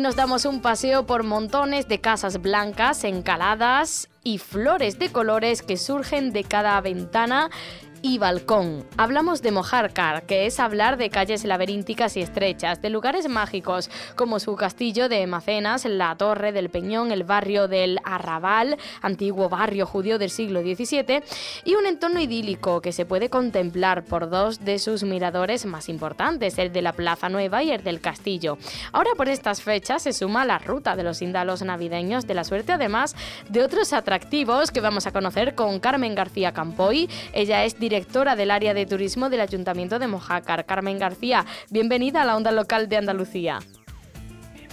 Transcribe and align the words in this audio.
Nos 0.00 0.16
damos 0.16 0.44
un 0.44 0.60
paseo 0.60 1.06
por 1.06 1.22
montones 1.22 1.88
de 1.88 2.00
casas 2.00 2.40
blancas, 2.40 3.04
encaladas 3.04 4.08
y 4.24 4.38
flores 4.38 4.98
de 4.98 5.10
colores 5.10 5.62
que 5.62 5.76
surgen 5.76 6.32
de 6.32 6.44
cada 6.44 6.80
ventana 6.80 7.50
y 8.02 8.18
balcón. 8.18 8.84
Hablamos 8.96 9.42
de 9.42 9.52
Mojarcar, 9.52 10.24
que 10.24 10.46
es 10.46 10.58
hablar 10.58 10.96
de 10.96 11.08
calles 11.08 11.44
laberínticas 11.44 12.16
y 12.16 12.20
estrechas, 12.20 12.82
de 12.82 12.90
lugares 12.90 13.28
mágicos 13.28 13.90
como 14.16 14.40
su 14.40 14.56
castillo 14.56 15.08
de 15.08 15.24
Macenas, 15.28 15.84
la 15.84 16.16
Torre 16.16 16.50
del 16.50 16.68
Peñón, 16.68 17.12
el 17.12 17.22
barrio 17.22 17.68
del 17.68 17.98
Arrabal, 18.04 18.76
antiguo 19.02 19.48
barrio 19.48 19.86
judío 19.86 20.18
del 20.18 20.30
siglo 20.30 20.62
XVII, 20.62 21.22
y 21.64 21.76
un 21.76 21.86
entorno 21.86 22.20
idílico 22.20 22.80
que 22.80 22.92
se 22.92 23.06
puede 23.06 23.30
contemplar 23.30 24.04
por 24.04 24.28
dos 24.28 24.64
de 24.64 24.80
sus 24.80 25.04
miradores 25.04 25.64
más 25.64 25.88
importantes, 25.88 26.58
el 26.58 26.72
de 26.72 26.82
la 26.82 26.92
Plaza 26.92 27.28
Nueva 27.28 27.62
y 27.62 27.70
el 27.70 27.84
del 27.84 28.00
Castillo. 28.00 28.58
Ahora 28.90 29.12
por 29.16 29.28
estas 29.28 29.62
fechas 29.62 30.02
se 30.02 30.12
suma 30.12 30.44
la 30.44 30.58
ruta 30.58 30.96
de 30.96 31.04
los 31.04 31.22
indalos 31.22 31.62
navideños 31.62 32.26
de 32.26 32.34
la 32.34 32.42
suerte, 32.42 32.72
además 32.72 33.14
de 33.48 33.62
otros 33.62 33.92
atractivos 33.92 34.72
que 34.72 34.80
vamos 34.80 35.06
a 35.06 35.12
conocer 35.12 35.54
con 35.54 35.78
Carmen 35.78 36.16
García 36.16 36.52
Campoy. 36.52 37.08
Ella 37.32 37.64
es 37.64 37.78
directora 37.78 37.91
del 37.92 38.50
área 38.50 38.72
de 38.72 38.86
turismo 38.86 39.28
del 39.28 39.42
Ayuntamiento 39.42 39.98
de 39.98 40.06
Mojácar. 40.06 40.64
Carmen 40.64 40.98
García, 40.98 41.44
bienvenida 41.68 42.22
a 42.22 42.24
la 42.24 42.36
onda 42.38 42.50
local 42.50 42.88
de 42.88 42.96
Andalucía. 42.96 43.58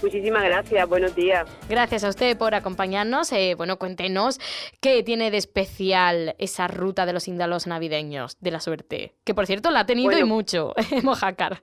Muchísimas 0.02 0.42
gracias, 0.42 0.88
buenos 0.88 1.14
días. 1.14 1.46
Gracias 1.68 2.06
a 2.06 2.10
usted 2.10 2.38
por 2.38 2.56
acompañarnos. 2.56 3.30
Eh, 3.34 3.56
bueno, 3.58 3.78
cuéntenos 3.78 4.40
qué 4.80 5.04
tiene 5.04 5.32
de 5.32 5.38
especial 5.38 6.36
esa 6.40 6.70
ruta 6.70 7.06
de 7.06 7.12
los 7.12 7.28
índalos 7.28 7.68
navideños 7.68 8.38
de 8.40 8.52
la 8.52 8.62
suerte, 8.62 9.16
que 9.26 9.34
por 9.34 9.46
cierto 9.48 9.70
la 9.70 9.82
ha 9.82 9.86
tenido 9.86 10.18
y 10.18 10.24
mucho 10.24 10.74
Mojácar. 11.04 11.62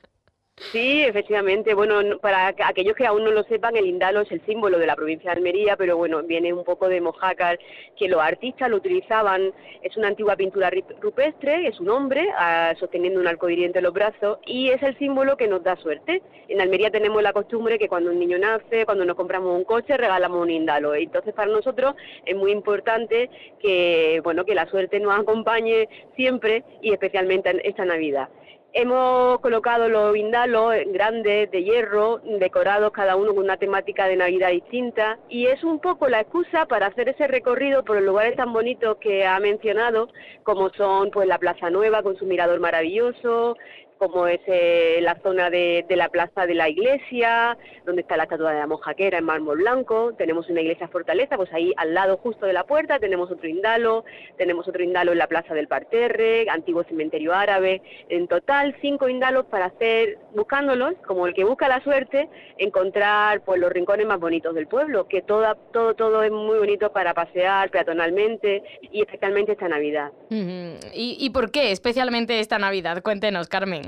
Sí, 0.58 1.02
efectivamente. 1.02 1.74
Bueno, 1.74 2.18
para 2.18 2.48
aquellos 2.48 2.96
que 2.96 3.06
aún 3.06 3.24
no 3.24 3.30
lo 3.30 3.42
sepan, 3.44 3.76
el 3.76 3.84
indalo 3.84 4.22
es 4.22 4.32
el 4.32 4.40
símbolo 4.46 4.78
de 4.78 4.86
la 4.86 4.96
provincia 4.96 5.30
de 5.30 5.36
Almería, 5.36 5.76
pero 5.76 5.98
bueno, 5.98 6.22
viene 6.22 6.50
un 6.50 6.64
poco 6.64 6.88
de 6.88 7.02
Mojácar, 7.02 7.58
que 7.94 8.08
los 8.08 8.22
artistas 8.22 8.70
lo 8.70 8.78
utilizaban. 8.78 9.52
Es 9.82 9.98
una 9.98 10.08
antigua 10.08 10.34
pintura 10.34 10.70
rupestre, 10.98 11.68
es 11.68 11.78
un 11.78 11.90
hombre 11.90 12.28
ah, 12.38 12.72
sosteniendo 12.80 13.20
un 13.20 13.26
arco 13.26 13.50
entre 13.50 13.82
los 13.82 13.92
brazos 13.92 14.38
y 14.46 14.70
es 14.70 14.82
el 14.82 14.98
símbolo 14.98 15.36
que 15.36 15.46
nos 15.46 15.62
da 15.62 15.76
suerte. 15.76 16.22
En 16.48 16.60
Almería 16.62 16.90
tenemos 16.90 17.22
la 17.22 17.34
costumbre 17.34 17.78
que 17.78 17.88
cuando 17.88 18.10
un 18.10 18.18
niño 18.18 18.38
nace, 18.38 18.86
cuando 18.86 19.04
nos 19.04 19.16
compramos 19.16 19.54
un 19.54 19.64
coche, 19.64 19.98
regalamos 19.98 20.40
un 20.40 20.50
indalo. 20.50 20.94
Entonces, 20.94 21.34
para 21.34 21.52
nosotros 21.52 21.96
es 22.24 22.34
muy 22.34 22.50
importante 22.50 23.28
que, 23.60 24.22
bueno, 24.24 24.46
que 24.46 24.54
la 24.54 24.66
suerte 24.70 25.00
nos 25.00 25.18
acompañe 25.18 25.86
siempre 26.16 26.64
y 26.80 26.92
especialmente 26.92 27.50
en 27.50 27.60
esta 27.62 27.84
Navidad. 27.84 28.30
Hemos 28.78 29.40
colocado 29.40 29.88
los 29.88 30.12
vindalos 30.12 30.74
grandes 30.88 31.50
de 31.50 31.64
hierro, 31.64 32.20
decorados 32.38 32.92
cada 32.92 33.16
uno 33.16 33.34
con 33.34 33.44
una 33.44 33.56
temática 33.56 34.06
de 34.06 34.16
Navidad 34.16 34.50
distinta, 34.50 35.18
y 35.30 35.46
es 35.46 35.64
un 35.64 35.80
poco 35.80 36.08
la 36.08 36.20
excusa 36.20 36.66
para 36.66 36.88
hacer 36.88 37.08
ese 37.08 37.26
recorrido 37.26 37.86
por 37.86 37.96
los 37.96 38.04
lugares 38.04 38.36
tan 38.36 38.52
bonitos 38.52 38.98
que 38.98 39.24
ha 39.24 39.40
mencionado, 39.40 40.10
como 40.42 40.68
son 40.74 41.10
pues 41.10 41.26
la 41.26 41.38
Plaza 41.38 41.70
Nueva 41.70 42.02
con 42.02 42.18
su 42.18 42.26
mirador 42.26 42.60
maravilloso, 42.60 43.56
como 43.98 44.26
es 44.26 44.40
eh, 44.46 44.98
la 45.02 45.16
zona 45.22 45.50
de, 45.50 45.84
la 45.88 46.08
plaza 46.08 46.46
de 46.46 46.54
la 46.54 46.68
iglesia, 46.68 47.56
donde 47.84 48.02
está 48.02 48.16
la 48.16 48.24
estatua 48.24 48.52
de 48.52 48.60
la 48.60 48.66
mojaquera 48.66 49.18
en 49.18 49.24
mármol 49.24 49.58
blanco, 49.58 50.12
tenemos 50.18 50.48
una 50.48 50.60
iglesia 50.60 50.88
fortaleza, 50.88 51.36
pues 51.36 51.52
ahí 51.52 51.72
al 51.76 51.94
lado 51.94 52.18
justo 52.18 52.46
de 52.46 52.52
la 52.52 52.64
puerta 52.64 52.98
tenemos 52.98 53.30
otro 53.30 53.48
indalo, 53.48 54.04
tenemos 54.36 54.68
otro 54.68 54.82
indalo 54.82 55.12
en 55.12 55.18
la 55.18 55.26
plaza 55.26 55.54
del 55.54 55.68
Parterre, 55.68 56.46
antiguo 56.50 56.84
cementerio 56.84 57.34
árabe, 57.34 57.82
en 58.08 58.28
total 58.28 58.76
cinco 58.80 59.08
indalos 59.08 59.46
para 59.46 59.66
hacer, 59.66 60.18
buscándolos, 60.34 60.94
como 61.06 61.26
el 61.26 61.34
que 61.34 61.44
busca 61.44 61.68
la 61.68 61.82
suerte, 61.82 62.28
encontrar 62.58 63.42
pues 63.42 63.60
los 63.60 63.72
rincones 63.72 64.06
más 64.06 64.20
bonitos 64.20 64.54
del 64.54 64.66
pueblo, 64.66 65.08
que 65.08 65.22
todo, 65.22 65.54
todo, 65.72 65.94
todo 65.94 66.22
es 66.22 66.30
muy 66.30 66.58
bonito 66.58 66.92
para 66.92 67.14
pasear 67.14 67.70
peatonalmente 67.70 68.62
y 68.82 69.00
especialmente 69.00 69.52
esta 69.52 69.68
Navidad. 69.68 70.12
¿Y, 70.30 71.16
¿Y 71.18 71.30
por 71.30 71.50
qué 71.50 71.70
especialmente 71.70 72.40
esta 72.40 72.58
Navidad? 72.58 73.02
Cuéntenos, 73.02 73.48
Carmen. 73.48 73.85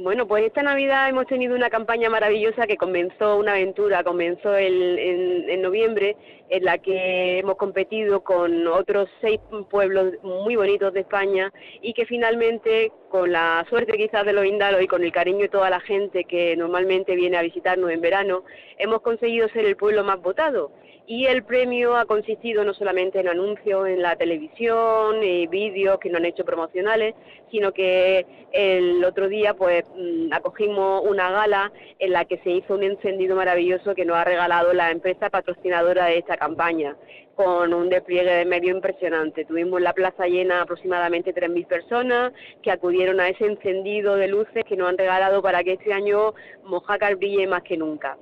Bueno, 0.00 0.28
pues 0.28 0.44
esta 0.44 0.62
Navidad 0.62 1.08
hemos 1.08 1.26
tenido 1.26 1.56
una 1.56 1.70
campaña 1.70 2.08
maravillosa 2.08 2.68
que 2.68 2.76
comenzó, 2.76 3.36
una 3.36 3.54
aventura, 3.54 4.04
comenzó 4.04 4.56
en, 4.56 5.60
noviembre, 5.60 6.16
en 6.50 6.64
la 6.64 6.78
que 6.78 7.40
hemos 7.40 7.56
competido 7.56 8.22
con 8.22 8.68
otros 8.68 9.08
seis 9.20 9.40
pueblos 9.68 10.14
muy 10.22 10.54
bonitos 10.54 10.92
de 10.92 11.00
España 11.00 11.52
y 11.82 11.94
que 11.94 12.06
finalmente, 12.06 12.92
con 13.08 13.32
la 13.32 13.66
suerte 13.68 13.98
quizás 13.98 14.24
de 14.24 14.34
los 14.34 14.46
indalos 14.46 14.82
y 14.82 14.86
con 14.86 15.02
el 15.02 15.10
cariño 15.10 15.40
de 15.40 15.48
toda 15.48 15.68
la 15.68 15.80
gente 15.80 16.22
que 16.22 16.54
normalmente 16.56 17.16
viene 17.16 17.36
a 17.36 17.42
visitarnos 17.42 17.90
en 17.90 18.00
verano, 18.00 18.44
hemos 18.78 19.00
conseguido 19.00 19.48
ser 19.48 19.64
el 19.64 19.76
pueblo 19.76 20.04
más 20.04 20.22
votado. 20.22 20.70
Y 21.10 21.24
el 21.24 21.42
premio 21.42 21.96
ha 21.96 22.04
consistido 22.04 22.64
no 22.64 22.74
solamente 22.74 23.18
en 23.18 23.28
anuncios 23.28 23.88
en 23.88 24.02
la 24.02 24.14
televisión, 24.14 25.24
y 25.24 25.46
vídeos 25.46 25.98
que 25.98 26.10
nos 26.10 26.18
han 26.18 26.26
hecho 26.26 26.44
promocionales, 26.44 27.14
sino 27.50 27.72
que 27.72 28.26
el 28.52 29.02
otro 29.02 29.26
día 29.26 29.54
pues 29.54 29.84
acogimos 30.30 31.02
una 31.04 31.30
gala 31.30 31.72
en 31.98 32.12
la 32.12 32.24
que 32.24 32.38
se 32.38 32.50
hizo 32.50 32.74
un 32.74 32.82
encendido 32.82 33.36
maravilloso 33.36 33.94
que 33.94 34.04
nos 34.04 34.16
ha 34.16 34.24
regalado 34.24 34.72
la 34.72 34.90
empresa 34.90 35.30
patrocinadora 35.30 36.06
de 36.06 36.18
esta 36.18 36.36
campaña 36.36 36.96
con 37.34 37.72
un 37.72 37.88
despliegue 37.88 38.32
de 38.32 38.44
medio 38.44 38.74
impresionante. 38.74 39.44
Tuvimos 39.44 39.80
la 39.80 39.92
plaza 39.92 40.26
llena 40.26 40.62
aproximadamente 40.62 41.32
3.000 41.32 41.66
personas 41.68 42.32
que 42.62 42.72
acudieron 42.72 43.20
a 43.20 43.28
ese 43.28 43.46
encendido 43.46 44.16
de 44.16 44.26
luces 44.26 44.64
que 44.64 44.76
nos 44.76 44.88
han 44.88 44.98
regalado 44.98 45.40
para 45.40 45.62
que 45.62 45.74
este 45.74 45.92
año 45.92 46.34
Mojácar 46.64 47.14
brille 47.14 47.46
más 47.46 47.62
que 47.62 47.76
nunca. 47.76 48.16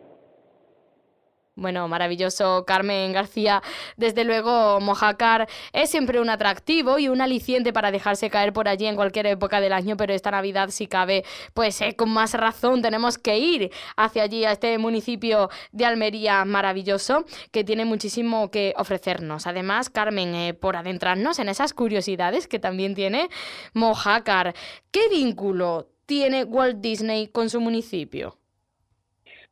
Bueno, 1.59 1.89
maravilloso 1.89 2.67
Carmen 2.67 3.15
García. 3.15 3.63
Desde 3.97 4.25
luego, 4.25 4.79
Mojácar 4.79 5.49
es 5.73 5.89
siempre 5.89 6.21
un 6.21 6.29
atractivo 6.29 6.99
y 6.99 7.09
un 7.09 7.23
aliciente 7.23 7.73
para 7.73 7.91
dejarse 7.91 8.29
caer 8.29 8.53
por 8.53 8.69
allí 8.69 8.85
en 8.85 8.95
cualquier 8.95 9.25
época 9.25 9.59
del 9.63 9.73
año, 9.73 9.97
pero 9.97 10.13
esta 10.13 10.31
Navidad, 10.31 10.69
si 10.69 10.87
cabe, 10.87 11.25
pues 11.55 11.81
eh, 11.81 11.97
con 11.97 12.11
más 12.11 12.35
razón 12.35 12.83
tenemos 12.83 13.17
que 13.17 13.39
ir 13.39 13.71
hacia 13.97 14.25
allí, 14.25 14.45
a 14.45 14.53
este 14.53 14.77
municipio 14.77 15.49
de 15.73 15.87
Almería 15.87 16.45
maravilloso, 16.45 17.25
que 17.53 17.65
tiene 17.65 17.87
muchísimo 17.87 18.51
que 18.51 18.75
ofrecernos. 18.77 19.47
Además, 19.47 19.89
Carmen, 19.89 20.35
eh, 20.35 20.53
por 20.53 20.77
adentrarnos 20.77 21.39
en 21.39 21.49
esas 21.49 21.73
curiosidades 21.73 22.49
que 22.49 22.59
también 22.59 22.95
tiene 22.95 23.31
Mojácar, 23.73 24.55
¿qué 24.91 25.09
vínculo 25.09 25.89
tiene 26.05 26.45
Walt 26.45 26.83
Disney 26.83 27.29
con 27.29 27.49
su 27.49 27.63
municipio? 27.63 28.37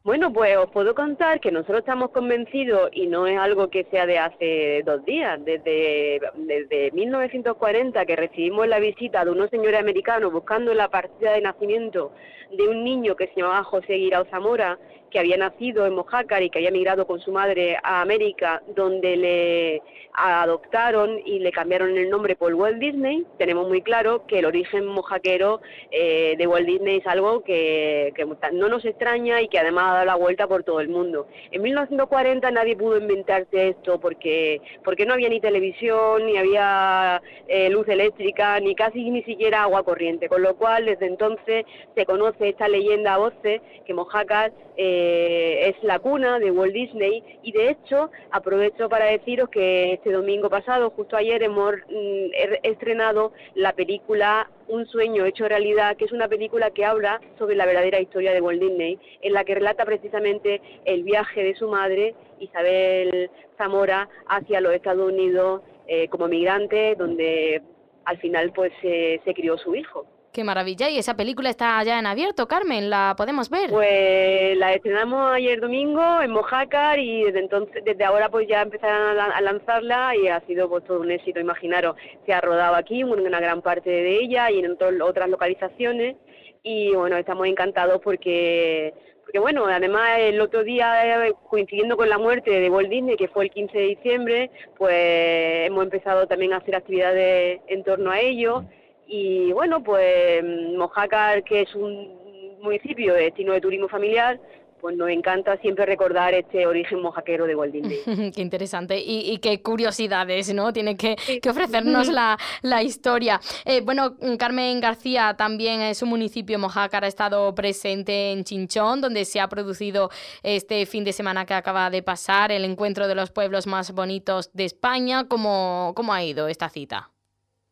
Bueno, 0.05 0.31
pues 0.35 0.55
os 0.59 0.71
puedo 0.71 0.95
contar 0.95 1.41
que 1.41 1.51
nosotros 1.51 1.79
estamos 1.79 2.11
convencidos, 2.11 2.91
y 2.93 3.07
no 3.07 3.27
es 3.27 3.39
algo 3.39 3.71
que 3.71 3.85
sea 3.91 4.05
de 4.05 4.19
hace 4.19 4.83
dos 4.85 5.03
días, 5.07 5.43
desde, 5.43 6.21
desde 6.35 6.91
1940 6.91 8.05
que 8.05 8.15
recibimos 8.15 8.69
la 8.69 8.81
visita 8.81 9.25
de 9.25 9.31
unos 9.31 9.49
señores 9.49 9.81
americanos 9.81 10.31
buscando 10.31 10.75
la 10.75 10.91
partida 10.91 11.33
de 11.33 11.41
nacimiento 11.41 12.13
de 12.53 12.69
un 12.69 12.85
niño 12.85 13.17
que 13.17 13.29
se 13.29 13.41
llamaba 13.41 13.65
José 13.65 13.95
Guirao 13.95 14.27
Zamora, 14.27 14.79
que 15.15 15.21
había 15.21 15.37
nacido 15.37 15.87
en 15.87 15.95
Mojácar 15.95 16.43
y 16.43 16.51
que 16.51 16.59
había 16.59 16.73
migrado 16.73 17.07
con 17.07 17.21
su 17.21 17.31
madre 17.31 17.79
a 17.85 18.01
América, 18.01 18.63
donde 18.75 19.17
le 19.17 19.83
adoptaron 20.13 21.21
y 21.25 21.39
le 21.39 21.53
cambiaron 21.53 21.97
el 21.97 22.11
nombre 22.11 22.35
por 22.35 22.53
Walt 22.53 22.79
Disney. 22.79 23.25
Tenemos 23.39 23.69
muy 23.69 23.81
claro 23.81 24.27
que 24.27 24.41
el 24.41 24.45
origen 24.45 24.87
mojaquero 24.87 25.61
eh, 25.93 26.35
de 26.37 26.47
Walt 26.49 26.67
Disney 26.67 26.99
es 26.99 27.07
algo 27.07 27.45
que, 27.45 28.13
no 28.53 28.69
nos 28.69 28.85
extraña 28.85 29.41
y 29.41 29.47
que 29.47 29.61
además 29.61 29.94
dado 29.95 30.07
la 30.07 30.15
vuelta 30.17 30.47
por 30.47 30.63
todo 30.65 30.81
el 30.81 30.89
mundo. 30.89 31.27
En 31.51 31.63
1940 31.63 32.51
nadie 32.51 32.77
pudo 32.77 32.99
inventarse 32.99 33.69
esto 33.69 34.01
porque, 34.01 34.61
porque 34.85 35.07
no 35.07 35.15
había 35.15 35.29
ni 35.29 35.41
televisión, 35.41 36.27
ni 36.27 36.37
había 36.37 37.23
eh, 37.49 37.71
luz 37.71 37.89
eléctrica, 37.89 38.59
ni 38.61 38.75
casi 38.75 39.11
ni 39.11 39.23
siquiera 39.23 39.63
agua 39.63 39.83
corriente, 39.83 40.29
con 40.29 40.43
lo 40.43 40.57
cual 40.57 40.87
desde 40.87 41.07
entonces 41.07 41.65
se 41.95 42.07
conoce 42.07 42.51
esta 42.51 42.69
leyenda 42.69 43.15
a 43.15 43.19
voces 43.19 43.61
que 43.87 43.95
Mojácar 43.95 44.53
eh, 44.77 45.69
es 45.69 45.85
la 45.85 45.99
cuna 45.99 46.39
de 46.39 46.51
Walt 46.51 46.73
Disney 46.73 47.23
y 47.43 47.53
de 47.53 47.71
hecho 47.71 48.11
aprovecho 48.31 48.89
para 48.89 49.07
deciros 49.07 49.49
que 49.49 49.93
este 49.95 50.11
domingo 50.11 50.51
pasado, 50.51 50.91
justo 50.91 51.17
ayer, 51.17 51.43
hemos 51.43 51.75
mm, 51.89 52.59
estrenado 52.63 53.33
la 53.55 53.73
película 53.73 54.51
Un 54.67 54.87
sueño 54.87 55.25
hecho 55.27 55.47
realidad, 55.47 55.97
que 55.97 56.07
es 56.07 56.13
una 56.13 56.29
película 56.29 56.71
que 56.71 56.85
habla 56.85 57.21
sobre 57.39 57.55
la 57.55 57.67
verdadera 57.67 58.01
historia 58.01 58.33
de 58.33 58.41
Walt 58.41 58.61
Disney, 58.61 58.99
en 59.21 59.33
la 59.33 59.45
que 59.45 59.55
relata 59.55 59.85
precisamente 59.85 60.61
el 60.85 61.03
viaje 61.05 61.43
de 61.43 61.55
su 61.55 61.69
madre, 61.69 62.15
Isabel 62.41 63.31
Zamora, 63.59 64.09
hacia 64.27 64.61
los 64.61 64.75
Estados 64.75 65.13
Unidos 65.13 65.63
eh, 65.87 66.09
como 66.09 66.29
migrante, 66.29 66.95
donde 66.97 67.63
al 68.07 68.19
final 68.19 68.53
pues 68.53 68.73
se 68.81 69.35
crió 69.35 69.59
su 69.59 69.75
hijo. 69.75 70.07
Qué 70.35 70.43
maravilla. 70.43 70.91
¿Y 70.91 70.99
esa 70.99 71.15
película 71.15 71.49
está 71.49 71.81
ya 71.85 71.97
en 72.01 72.07
abierto, 72.07 72.49
Carmen? 72.49 72.91
¿La 72.91 73.15
podemos 73.17 73.49
ver? 73.51 73.71
Pues 73.71 74.59
la 74.59 74.73
estrenamos 74.73 75.33
ayer 75.33 75.61
domingo 75.61 76.21
en 76.21 76.33
Mojácar 76.33 76.99
y 76.99 77.23
desde 77.23 77.39
entonces, 77.39 77.85
desde 77.85 78.03
ahora 78.03 78.29
pues 78.29 78.49
ya 78.49 78.63
empezaron 78.63 79.17
a, 79.17 79.41
lanzarla 79.41 80.17
y 80.17 80.27
ha 80.27 80.41
sido 80.41 80.69
pues 80.69 80.83
todo 80.87 80.99
un 81.03 81.13
éxito, 81.13 81.39
imaginaros. 81.39 81.95
Se 82.27 82.33
ha 82.33 82.41
rodado 82.41 82.75
aquí 82.75 83.05
una 83.05 83.39
gran 83.39 83.63
parte 83.63 83.89
de 83.89 84.17
ella 84.17 84.51
y 84.51 84.59
en 84.59 84.77
otras 85.01 85.29
localizaciones 85.29 86.17
y 86.65 86.93
bueno, 86.97 87.17
estamos 87.17 87.47
encantados 87.47 88.01
porque 88.03 88.93
porque 89.21 89.39
bueno, 89.39 89.67
además 89.67 90.19
el 90.19 90.41
otro 90.41 90.65
día, 90.65 91.27
eh, 91.27 91.33
coincidiendo 91.49 91.97
con 91.97 92.09
la 92.09 92.19
muerte 92.19 92.51
de 92.51 92.69
Walt 92.69 92.91
Disney, 92.91 93.17
que 93.17 93.29
fue 93.29 93.45
el 93.45 93.51
15 93.53 93.79
de 93.79 93.85
diciembre, 93.85 94.51
pues 94.77 95.69
hemos 95.69 95.85
empezado 95.85 96.27
también 96.27 96.53
a 96.55 96.57
hacer 96.57 96.75
actividades 96.75 97.61
en 97.69 97.85
torno 97.85 98.11
a 98.11 98.19
ello 98.19 98.65
y 99.07 99.53
bueno, 99.53 99.83
pues 99.83 100.43
Mojácar, 100.77 101.45
que 101.45 101.63
es 101.63 101.75
un 101.75 102.59
municipio 102.63 103.15
de 103.15 103.25
destino 103.25 103.53
de 103.53 103.61
turismo 103.61 103.89
familiar, 103.89 104.41
pues 104.85 104.99
nos 104.99 105.09
encanta 105.09 105.57
siempre 105.63 105.87
recordar 105.87 106.35
este 106.35 106.67
origen 106.67 107.01
mojaquero 107.01 107.47
de 107.47 107.57
Walt 107.57 107.75
qué 108.35 108.43
interesante 108.43 109.01
y, 109.03 109.39
qué 109.39 109.63
curiosidades, 109.63 110.53
¿no? 110.53 110.75
Tiene 110.75 110.95
que, 110.95 111.17
ofrecernos 111.49 112.09
la, 112.09 112.83
historia. 112.83 113.41
Eh, 113.65 113.81
bueno, 113.81 114.19
Carmen 114.39 114.81
García 114.81 115.37
también 115.39 115.81
es 115.81 116.03
un 116.03 116.11
municipio 116.11 116.59
mojácar, 116.59 117.03
ha 117.05 117.07
estado 117.07 117.55
presente 117.55 118.33
en 118.33 118.45
Chinchón, 118.45 119.01
donde 119.01 119.25
se 119.25 119.41
ha 119.41 119.49
producido 119.49 120.11
este 120.43 120.85
fin 120.85 121.03
de 121.03 121.15
semana 121.15 121.47
que 121.47 121.55
acaba 121.55 121.89
de 121.89 122.03
pasar 122.03 122.53
el 122.53 122.67
encuentro 122.67 123.09
de 123.09 123.15
los 123.15 123.31
pueblos 123.31 123.67
más 123.67 123.93
bonitos 123.93 124.53
de 124.53 124.67
España. 124.67 125.29
¿Cómo, 125.29 125.95
cómo 125.97 126.13
ha 126.13 126.23
ido 126.23 126.47
esta 126.47 126.69
cita? 126.69 127.14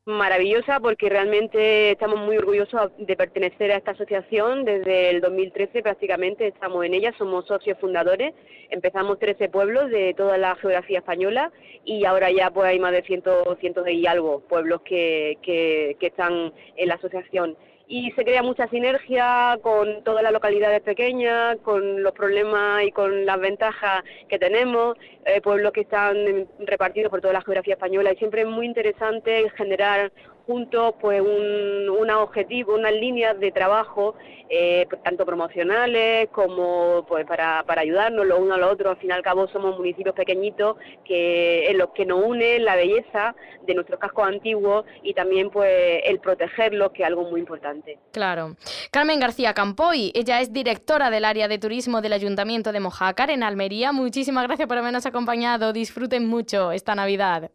Maravillosa 0.05 0.81
porque 0.81 1.09
realmente 1.09 1.93
estamos 1.93 2.19
muy 2.19 2.37
orgullosos 2.37 2.91
de 2.99 3.17
pertenecer 3.17 3.71
a 3.71 3.77
esta 3.77 3.93
asociación. 3.93 4.65
Desde 4.65 5.11
el 5.11 5.21
2013 5.21 5.83
prácticamente 5.83 6.49
estamos 6.49 6.85
en 6.85 6.95
ella, 6.95 7.15
somos 7.17 7.47
socios 7.47 7.79
fundadores. 7.79 8.35
Empezamos 8.71 9.19
13 9.19 9.49
pueblos 9.49 9.91
de 9.91 10.15
toda 10.15 10.39
la 10.39 10.57
geografía 10.57 10.99
española 10.99 11.53
y 11.85 12.05
ahora 12.05 12.31
ya 12.33 12.51
pues 12.51 12.67
hay 12.67 12.81
más 12.81 12.93
de 12.93 13.03
cientos, 13.03 13.57
cientos 13.61 13.89
y 13.89 14.07
algo 14.07 14.41
pueblos 14.41 14.83
que, 14.83 15.39
que, 15.43 15.97
que 16.01 16.07
están 16.09 16.53
en 16.77 16.89
la 16.89 16.95
asociación 16.95 17.57
y 17.93 18.11
se 18.13 18.25
crea 18.25 18.43
mucha 18.43 18.67
sinergia 18.69 19.59
con 19.61 20.03
todas 20.03 20.23
las 20.23 20.33
localidades 20.33 20.81
pequeñas, 20.81 21.59
con 21.59 22.03
los 22.03 22.15
problemas 22.15 22.85
y 22.85 22.91
con 22.91 23.27
las 23.27 23.39
ventajas 23.39 24.03
que 24.31 24.39
tenemos, 24.39 24.97
eh, 25.27 25.43
pueblos 25.43 25.73
que 25.73 25.83
están 25.83 26.49
repartidos 26.61 27.11
por 27.11 27.21
toda 27.21 27.35
la 27.35 27.43
geografía 27.43 27.75
española 27.75 28.11
y 28.11 28.17
siempre 28.17 28.41
es 28.43 28.49
muy 28.49 28.65
interesante 28.65 29.51
generar 29.59 30.11
juntos 30.47 30.95
pues 31.01 31.21
un, 31.21 31.89
una 31.89 32.21
objetivo, 32.21 32.75
unas 32.75 32.93
líneas 32.93 33.39
de 33.39 33.53
trabajo 33.53 34.15
eh, 34.49 34.87
tanto 35.03 35.25
promocionales 35.25 36.29
como 36.29 37.07
pues 37.09 37.25
para, 37.25 37.65
para 37.67 37.81
ayudarnos 37.81 38.27
los 38.27 38.39
unos 38.39 38.59
a 38.59 38.61
los 38.61 38.73
otros. 38.73 38.93
Al 38.93 38.99
fin 38.99 39.11
y 39.11 39.13
al 39.13 39.23
cabo 39.23 39.49
somos 39.49 39.79
municipios 39.79 40.15
pequeñitos 40.15 40.77
que 41.05 41.71
en 41.71 41.79
los 41.79 41.91
que 41.91 42.05
nos 42.05 42.23
une 42.25 42.59
la 42.59 42.77
belleza 42.77 43.35
de 43.67 43.75
nuestros 43.75 43.99
cascos 43.99 44.27
antiguos 44.27 44.85
y 45.03 45.15
también 45.15 45.49
pues 45.49 46.03
el 46.05 46.19
protegerlos, 46.21 46.93
que 46.93 47.03
es 47.03 47.09
algo 47.09 47.31
muy 47.31 47.41
importante. 47.41 47.99
Claro. 48.13 48.57
Carmen 48.91 49.21
García 49.21 49.55
Campoy, 49.55 50.13
ella 50.15 50.41
es 50.41 50.53
directora 50.53 51.11
del 51.11 51.25
área 51.25 51.49
de 51.49 51.59
turismo 51.59 52.03
del 52.03 52.13
Ayuntamiento 52.13 52.73
de 52.73 52.81
Mojácar 52.81 53.31
en 53.31 53.43
Almería. 53.43 53.93
Muchísimas 53.93 54.47
gracias 54.47 54.69
por 54.69 54.77
habernos 54.77 55.07
acompañado. 55.07 55.73
Disfruten 55.73 56.27
mucho 56.27 56.73
esta 56.73 56.95
Navidad. 56.95 57.51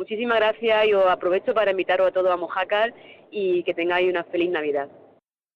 Muchísimas 0.00 0.38
gracias 0.38 0.86
y 0.86 0.94
os 0.94 1.04
aprovecho 1.04 1.52
para 1.52 1.72
invitaros 1.72 2.08
a 2.08 2.10
todos 2.10 2.30
a 2.30 2.36
Mojácar 2.38 2.94
y 3.30 3.62
que 3.64 3.74
tengáis 3.74 4.08
una 4.08 4.24
feliz 4.24 4.48
Navidad. 4.48 4.88